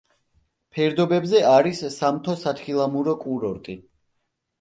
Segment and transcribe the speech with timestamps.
[0.77, 3.77] ფერდობებზე არის სამთო-სათხილამურო კურორტი.